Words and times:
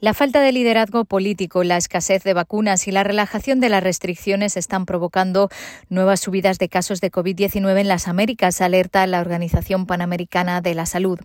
La 0.00 0.14
falta 0.14 0.40
de 0.40 0.50
liderazgo 0.50 1.04
político, 1.04 1.62
la 1.62 1.76
escasez 1.76 2.24
de 2.24 2.32
vacunas 2.32 2.88
y 2.88 2.90
la 2.90 3.04
relajación 3.04 3.60
de 3.60 3.68
las 3.68 3.82
restricciones 3.82 4.56
están 4.56 4.86
provocando 4.86 5.50
nuevas 5.90 6.20
subidas 6.20 6.58
de 6.58 6.70
casos 6.70 7.02
de 7.02 7.10
COVID-19 7.12 7.78
en 7.78 7.88
las 7.88 8.08
Américas, 8.08 8.62
alerta 8.62 9.06
la 9.06 9.20
Organización 9.20 9.84
Panamericana 9.84 10.62
de 10.62 10.74
la 10.74 10.86
Salud. 10.86 11.18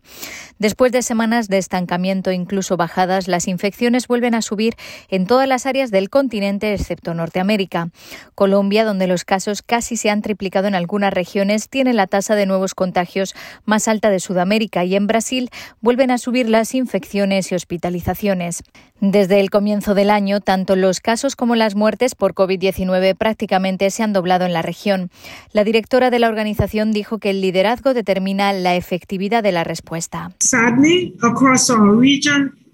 Después 0.60 0.92
de 0.92 1.04
semanas 1.04 1.48
de 1.48 1.58
estancamiento 1.58 2.32
e 2.32 2.36
incluso 2.36 2.76
bajadas, 2.76 3.30
las 3.30 3.48
infecciones 3.48 4.10
vuelven 4.10 4.36
a 4.36 4.42
subir 4.42 4.76
en 5.08 5.26
todas 5.26 5.48
las 5.48 5.66
áreas 5.66 5.90
del 5.90 6.10
continente 6.10 6.74
excepto 6.74 7.14
Norteamérica. 7.14 7.92
Colombia, 8.36 8.84
donde 8.84 9.08
los 9.08 9.24
casos 9.24 9.62
casi 9.62 9.96
se 9.96 10.10
han 10.10 10.22
triplicado 10.22 10.68
en 10.68 10.76
algunas 10.76 11.14
regiones, 11.14 11.70
tiene 11.70 11.94
la 11.94 12.08
tasa 12.08 12.36
de 12.36 12.46
nuevos 12.46 12.76
contagios 12.76 13.36
más 13.64 13.88
alta 13.88 14.10
de 14.10 14.20
Sudamérica 14.20 14.84
y 14.84 14.98
en 14.98 15.08
Brasil 15.08 15.50
vuelven 15.80 16.12
a 16.12 16.18
subir 16.18 16.50
las 16.50 16.76
infecciones 16.76 17.54
y 17.54 17.56
hospitalizaciones. 17.56 18.65
Desde 19.02 19.40
el 19.42 19.50
comienzo 19.50 19.94
del 19.94 20.10
año, 20.10 20.40
tanto 20.40 20.76
los 20.76 21.02
casos 21.02 21.36
como 21.36 21.56
las 21.56 21.76
muertes 21.76 22.16
por 22.16 22.34
COVID-19 22.34 23.16
prácticamente 23.16 23.90
se 23.92 24.04
han 24.04 24.14
doblado 24.14 24.46
en 24.46 24.54
la 24.54 24.62
región. 24.62 25.12
La 25.52 25.64
directora 25.64 26.10
de 26.10 26.20
la 26.20 26.30
organización 26.30 26.92
dijo 26.92 27.20
que 27.20 27.32
el 27.32 27.42
liderazgo 27.42 27.94
determina 27.94 28.54
la 28.54 28.76
efectividad 28.76 29.44
de 29.44 29.52
la 29.52 29.64
respuesta. 29.64 30.32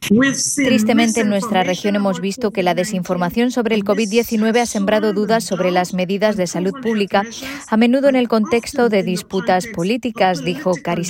Tristemente, 0.01 1.21
en 1.21 1.29
nuestra 1.29 1.63
región 1.63 1.95
hemos 1.95 2.21
visto 2.21 2.51
que 2.51 2.63
la 2.63 2.73
desinformación 2.73 3.51
sobre 3.51 3.75
el 3.75 3.83
COVID-19 3.83 4.61
ha 4.61 4.65
sembrado 4.65 5.13
dudas 5.13 5.43
sobre 5.43 5.69
las 5.69 5.93
medidas 5.93 6.37
de 6.37 6.47
salud 6.47 6.73
pública, 6.81 7.23
a 7.67 7.77
menudo 7.77 8.09
en 8.09 8.15
el 8.15 8.27
contexto 8.27 8.89
de 8.89 9.03
disputas 9.03 9.67
políticas, 9.67 10.43
dijo 10.43 10.73
Cari 10.83 11.03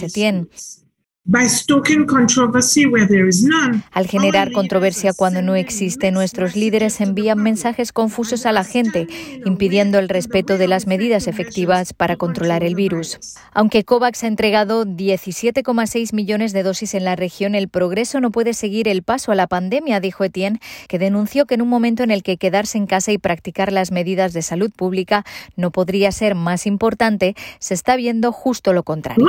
al 3.91 4.07
generar 4.07 4.51
controversia 4.51 5.13
cuando 5.13 5.43
no 5.43 5.55
existe, 5.55 6.11
nuestros 6.11 6.55
líderes 6.55 6.99
envían 6.99 7.37
mensajes 7.37 7.93
confusos 7.93 8.47
a 8.47 8.51
la 8.51 8.63
gente, 8.63 9.07
impidiendo 9.45 9.99
el 9.99 10.09
respeto 10.09 10.57
de 10.57 10.67
las 10.67 10.87
medidas 10.87 11.27
efectivas 11.27 11.93
para 11.93 12.17
controlar 12.17 12.63
el 12.63 12.73
virus. 12.73 13.19
Aunque 13.53 13.83
COVAX 13.83 14.23
ha 14.23 14.27
entregado 14.27 14.85
17,6 14.85 16.13
millones 16.13 16.53
de 16.53 16.63
dosis 16.63 16.95
en 16.95 17.05
la 17.05 17.15
región, 17.15 17.53
el 17.53 17.69
progreso 17.69 18.19
no 18.19 18.31
puede 18.31 18.53
seguir 18.55 18.87
el 18.87 19.03
paso 19.03 19.31
a 19.31 19.35
la 19.35 19.45
pandemia, 19.45 19.99
dijo 19.99 20.23
Etienne, 20.23 20.59
que 20.87 20.97
denunció 20.97 21.45
que 21.45 21.53
en 21.53 21.61
un 21.61 21.69
momento 21.69 22.01
en 22.01 22.09
el 22.09 22.23
que 22.23 22.37
quedarse 22.37 22.79
en 22.79 22.87
casa 22.87 23.11
y 23.11 23.19
practicar 23.19 23.71
las 23.71 23.91
medidas 23.91 24.33
de 24.33 24.41
salud 24.41 24.71
pública 24.75 25.23
no 25.55 25.69
podría 25.69 26.11
ser 26.11 26.33
más 26.33 26.65
importante, 26.65 27.35
se 27.59 27.75
está 27.75 27.95
viendo 27.95 28.31
justo 28.31 28.73
lo 28.73 28.81
contrario. 28.81 29.23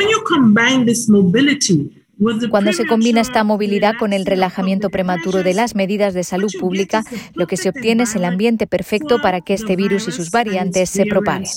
Cuando 2.51 2.73
se 2.73 2.87
combina 2.87 3.21
esta 3.21 3.45
movilidad 3.45 3.95
con 3.99 4.13
el 4.13 4.27
relajamiento 4.27 4.91
prematuro 4.91 5.43
de 5.43 5.55
las 5.55 5.75
medidas 5.75 6.15
de 6.15 6.25
salud 6.25 6.53
pública, 6.59 7.03
lo 7.35 7.47
que 7.47 7.57
se 7.57 7.69
obtiene 7.69 8.05
es 8.05 8.15
el 8.15 8.25
ambiente 8.25 8.67
perfecto 8.67 9.21
para 9.21 9.41
que 9.41 9.55
este 9.55 9.77
virus 9.77 10.09
y 10.09 10.13
sus 10.13 10.31
variantes 10.31 10.91
se 10.91 11.07
propaguen. 11.07 11.49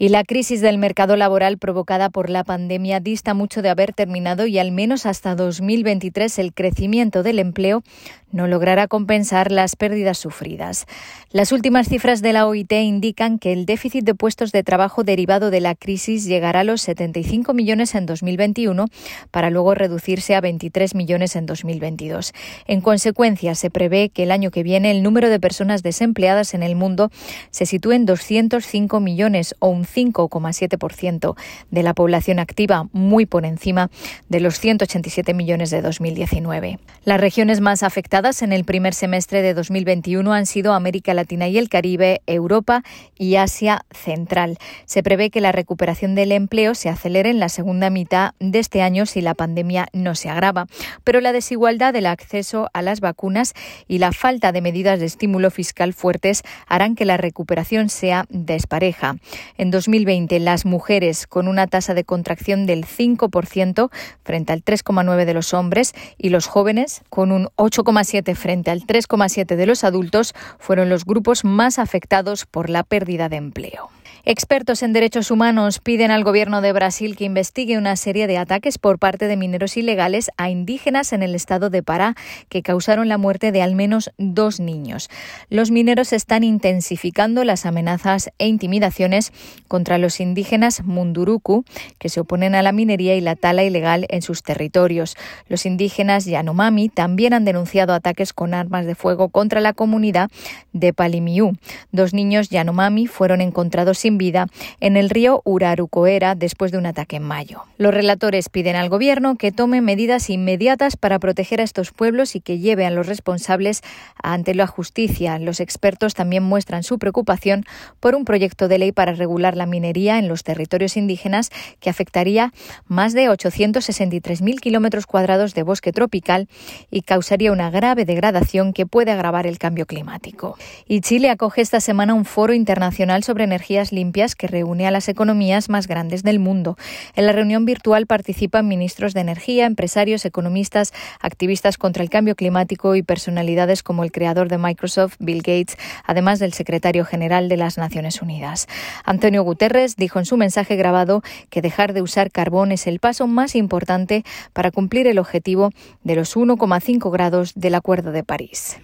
Y 0.00 0.10
la 0.10 0.22
crisis 0.22 0.60
del 0.60 0.78
mercado 0.78 1.16
laboral 1.16 1.58
provocada 1.58 2.08
por 2.08 2.30
la 2.30 2.44
pandemia 2.44 3.00
dista 3.00 3.34
mucho 3.34 3.62
de 3.62 3.68
haber 3.68 3.92
terminado 3.92 4.46
y 4.46 4.60
al 4.60 4.70
menos 4.70 5.06
hasta 5.06 5.34
2023 5.34 6.38
el 6.38 6.54
crecimiento 6.54 7.24
del 7.24 7.40
empleo 7.40 7.82
no 8.30 8.46
logrará 8.46 8.88
compensar 8.88 9.50
las 9.50 9.74
pérdidas 9.74 10.18
sufridas. 10.18 10.86
Las 11.30 11.50
últimas 11.50 11.88
cifras 11.88 12.22
de 12.22 12.32
la 12.32 12.46
OIT 12.46 12.72
indican 12.72 13.38
que 13.38 13.52
el 13.52 13.66
déficit 13.66 14.04
de 14.04 14.14
puestos 14.14 14.52
de 14.52 14.62
trabajo 14.62 15.02
derivado 15.02 15.50
de 15.50 15.60
la 15.60 15.74
crisis 15.74 16.26
llegará 16.26 16.60
a 16.60 16.64
los 16.64 16.82
75 16.82 17.54
millones 17.54 17.94
en 17.94 18.06
2021 18.06 18.86
para 19.30 19.50
luego 19.50 19.74
reducirse 19.74 20.34
a 20.34 20.40
23 20.40 20.94
millones 20.94 21.36
en 21.36 21.46
2022. 21.46 22.32
En 22.66 22.80
consecuencia, 22.82 23.54
se 23.54 23.70
prevé 23.70 24.10
que 24.10 24.24
el 24.24 24.30
año 24.30 24.50
que 24.50 24.62
viene 24.62 24.90
el 24.90 25.02
número 25.02 25.28
de 25.28 25.40
personas 25.40 25.82
desempleadas 25.82 26.54
en 26.54 26.62
el 26.62 26.76
mundo 26.76 27.10
se 27.50 27.66
sitúe 27.66 27.92
en 27.92 28.06
205 28.06 29.00
millones 29.00 29.54
o 29.58 29.68
un 29.68 29.87
5,7% 29.94 31.36
de 31.70 31.82
la 31.82 31.94
población 31.94 32.38
activa, 32.38 32.88
muy 32.92 33.26
por 33.26 33.44
encima 33.44 33.90
de 34.28 34.40
los 34.40 34.58
187 34.58 35.34
millones 35.34 35.70
de 35.70 35.82
2019. 35.82 36.78
Las 37.04 37.20
regiones 37.20 37.60
más 37.60 37.82
afectadas 37.82 38.42
en 38.42 38.52
el 38.52 38.64
primer 38.64 38.94
semestre 38.94 39.42
de 39.42 39.54
2021 39.54 40.32
han 40.32 40.46
sido 40.46 40.74
América 40.74 41.14
Latina 41.14 41.48
y 41.48 41.58
el 41.58 41.68
Caribe, 41.68 42.20
Europa 42.26 42.82
y 43.16 43.36
Asia 43.36 43.84
Central. 43.90 44.58
Se 44.84 45.02
prevé 45.02 45.30
que 45.30 45.40
la 45.40 45.52
recuperación 45.52 46.14
del 46.14 46.32
empleo 46.32 46.74
se 46.74 46.88
acelere 46.88 47.30
en 47.30 47.40
la 47.40 47.48
segunda 47.48 47.90
mitad 47.90 48.34
de 48.40 48.58
este 48.58 48.82
año 48.82 49.06
si 49.06 49.20
la 49.20 49.34
pandemia 49.34 49.88
no 49.92 50.14
se 50.14 50.28
agrava, 50.28 50.66
pero 51.04 51.20
la 51.20 51.32
desigualdad 51.32 51.92
del 51.92 52.06
acceso 52.06 52.68
a 52.72 52.82
las 52.82 53.00
vacunas 53.00 53.54
y 53.86 53.98
la 53.98 54.12
falta 54.12 54.52
de 54.52 54.60
medidas 54.60 55.00
de 55.00 55.06
estímulo 55.06 55.50
fiscal 55.50 55.92
fuertes 55.94 56.42
harán 56.66 56.94
que 56.94 57.04
la 57.04 57.16
recuperación 57.16 57.88
sea 57.88 58.26
despareja. 58.28 59.16
En 59.56 59.70
2020 59.78 60.40
las 60.40 60.64
mujeres 60.64 61.28
con 61.28 61.46
una 61.46 61.68
tasa 61.68 61.94
de 61.94 62.02
contracción 62.02 62.66
del 62.66 62.84
5% 62.84 63.90
frente 64.24 64.52
al 64.52 64.64
3,9% 64.64 65.24
de 65.24 65.34
los 65.34 65.54
hombres 65.54 65.94
y 66.16 66.30
los 66.30 66.48
jóvenes 66.48 67.02
con 67.10 67.30
un 67.30 67.46
8,7% 67.54 68.34
frente 68.34 68.72
al 68.72 68.82
3,7% 68.82 69.54
de 69.54 69.66
los 69.66 69.84
adultos 69.84 70.34
fueron 70.58 70.88
los 70.88 71.04
grupos 71.04 71.44
más 71.44 71.78
afectados 71.78 72.44
por 72.44 72.70
la 72.70 72.82
pérdida 72.82 73.28
de 73.28 73.36
empleo. 73.36 73.88
Expertos 74.24 74.82
en 74.82 74.92
derechos 74.92 75.30
humanos 75.30 75.78
piden 75.78 76.10
al 76.10 76.24
gobierno 76.24 76.60
de 76.60 76.72
Brasil 76.72 77.16
que 77.16 77.24
investigue 77.24 77.78
una 77.78 77.96
serie 77.96 78.26
de 78.26 78.36
ataques 78.36 78.76
por 78.78 78.98
parte 78.98 79.26
de 79.26 79.36
mineros 79.36 79.76
ilegales 79.76 80.30
a 80.36 80.50
indígenas 80.50 81.12
en 81.12 81.22
el 81.22 81.34
estado 81.34 81.70
de 81.70 81.82
Pará 81.82 82.14
que 82.48 82.62
causaron 82.62 83.08
la 83.08 83.16
muerte 83.16 83.52
de 83.52 83.62
al 83.62 83.74
menos 83.74 84.10
dos 84.18 84.60
niños. 84.60 85.08
Los 85.50 85.70
mineros 85.70 86.12
están 86.12 86.42
intensificando 86.42 87.44
las 87.44 87.64
amenazas 87.64 88.30
e 88.38 88.48
intimidaciones 88.48 89.32
contra 89.68 89.98
los 89.98 90.20
indígenas 90.20 90.84
Munduruku 90.84 91.64
que 91.98 92.08
se 92.08 92.20
oponen 92.20 92.54
a 92.54 92.62
la 92.62 92.72
minería 92.72 93.14
y 93.14 93.20
la 93.20 93.36
tala 93.36 93.62
ilegal 93.62 94.06
en 94.08 94.22
sus 94.22 94.42
territorios. 94.42 95.16
Los 95.48 95.64
indígenas 95.64 96.24
Yanomami 96.24 96.88
también 96.88 97.34
han 97.34 97.44
denunciado 97.44 97.94
ataques 97.94 98.32
con 98.32 98.52
armas 98.52 98.84
de 98.84 98.94
fuego 98.94 99.28
contra 99.28 99.60
la 99.60 99.72
comunidad 99.72 100.30
de 100.72 100.92
Palimiú. 100.92 101.52
Dos 101.92 102.14
niños 102.14 102.48
Yanomami 102.50 103.06
fueron 103.06 103.40
encontrados 103.40 103.98
sin 103.98 104.07
vida 104.16 104.46
en 104.80 104.96
el 104.96 105.10
río 105.10 105.42
Urarucoera 105.44 106.34
después 106.34 106.72
de 106.72 106.78
un 106.78 106.86
ataque 106.86 107.16
en 107.16 107.24
mayo. 107.24 107.64
Los 107.76 107.92
relatores 107.92 108.48
piden 108.48 108.76
al 108.76 108.88
Gobierno 108.88 109.36
que 109.36 109.52
tome 109.52 109.80
medidas 109.80 110.30
inmediatas 110.30 110.96
para 110.96 111.18
proteger 111.18 111.60
a 111.60 111.64
estos 111.64 111.92
pueblos 111.92 112.36
y 112.36 112.40
que 112.40 112.58
lleve 112.58 112.86
a 112.86 112.90
los 112.90 113.06
responsables 113.06 113.82
ante 114.22 114.54
la 114.54 114.66
justicia. 114.66 115.38
Los 115.38 115.60
expertos 115.60 116.14
también 116.14 116.42
muestran 116.42 116.82
su 116.84 116.98
preocupación 116.98 117.64
por 118.00 118.14
un 118.14 118.24
proyecto 118.24 118.68
de 118.68 118.78
ley 118.78 118.92
para 118.92 119.12
regular 119.12 119.56
la 119.56 119.66
minería 119.66 120.18
en 120.18 120.28
los 120.28 120.44
territorios 120.44 120.96
indígenas 120.96 121.50
que 121.80 121.90
afectaría 121.90 122.52
más 122.86 123.12
de 123.12 123.28
863.000 123.28 124.60
kilómetros 124.60 125.06
cuadrados 125.06 125.54
de 125.54 125.64
bosque 125.64 125.92
tropical 125.92 126.48
y 126.90 127.02
causaría 127.02 127.52
una 127.52 127.70
grave 127.70 128.04
degradación 128.04 128.72
que 128.72 128.86
puede 128.86 129.10
agravar 129.10 129.46
el 129.46 129.58
cambio 129.58 129.86
climático. 129.86 130.56
Y 130.86 131.00
Chile 131.00 131.30
acoge 131.30 131.60
esta 131.60 131.80
semana 131.80 132.14
un 132.14 132.24
foro 132.24 132.54
internacional 132.54 133.24
sobre 133.24 133.44
energías 133.44 133.92
limpias 133.92 133.97
que 134.36 134.46
reúne 134.46 134.86
a 134.86 134.90
las 134.90 135.08
economías 135.08 135.68
más 135.68 135.86
grandes 135.86 136.22
del 136.22 136.38
mundo. 136.38 136.76
En 137.14 137.26
la 137.26 137.32
reunión 137.32 137.64
virtual 137.64 138.06
participan 138.06 138.68
ministros 138.68 139.14
de 139.14 139.20
energía, 139.20 139.66
empresarios, 139.66 140.24
economistas, 140.24 140.92
activistas 141.20 141.78
contra 141.78 142.02
el 142.02 142.10
cambio 142.10 142.36
climático 142.36 142.94
y 142.94 143.02
personalidades 143.02 143.82
como 143.82 144.04
el 144.04 144.12
creador 144.12 144.48
de 144.48 144.58
Microsoft, 144.58 145.16
Bill 145.18 145.38
Gates, 145.38 145.76
además 146.04 146.38
del 146.38 146.52
secretario 146.52 147.04
general 147.04 147.48
de 147.48 147.56
las 147.56 147.78
Naciones 147.78 148.22
Unidas. 148.22 148.66
Antonio 149.04 149.42
Guterres 149.42 149.96
dijo 149.96 150.18
en 150.18 150.24
su 150.24 150.36
mensaje 150.36 150.76
grabado 150.76 151.22
que 151.50 151.62
dejar 151.62 151.92
de 151.92 152.02
usar 152.02 152.30
carbón 152.30 152.72
es 152.72 152.86
el 152.86 153.00
paso 153.00 153.26
más 153.26 153.54
importante 153.54 154.24
para 154.52 154.70
cumplir 154.70 155.06
el 155.06 155.18
objetivo 155.18 155.72
de 156.04 156.14
los 156.14 156.36
1,5 156.36 157.10
grados 157.10 157.52
del 157.54 157.74
Acuerdo 157.74 158.12
de 158.12 158.24
París. 158.24 158.78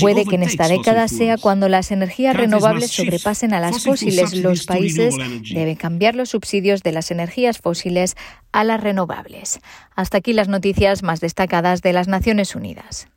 Puede 0.00 0.24
que 0.24 0.36
en 0.36 0.42
esta 0.42 0.68
década 0.68 1.08
sea 1.08 1.36
cuando 1.36 1.68
las 1.68 1.90
energías 1.90 2.36
renovables 2.62 2.90
sobrepasen 2.90 3.52
a 3.52 3.60
las 3.60 3.82
fósiles, 3.82 4.32
los 4.34 4.64
países 4.64 5.16
deben 5.52 5.76
cambiar 5.76 6.14
los 6.14 6.30
subsidios 6.30 6.82
de 6.82 6.92
las 6.92 7.10
energías 7.10 7.58
fósiles 7.58 8.16
a 8.52 8.64
las 8.64 8.80
renovables. 8.80 9.60
Hasta 9.94 10.18
aquí 10.18 10.32
las 10.32 10.48
noticias 10.48 11.02
más 11.02 11.20
destacadas 11.20 11.82
de 11.82 11.92
las 11.92 12.08
Naciones 12.08 12.54
Unidas. 12.54 13.10